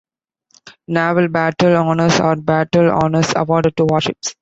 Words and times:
Naval 0.87 1.27
battle 1.27 1.75
honours 1.75 2.19
are 2.19 2.35
battle 2.35 2.89
honours 2.89 3.33
awarded 3.35 3.77
to 3.77 3.85
warships. 3.85 4.33